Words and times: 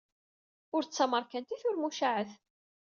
Ur 0.75 0.83
d 0.83 0.89
tameṛkantit, 0.91 1.63
ur 1.69 1.75
mucaɛet. 1.81 2.31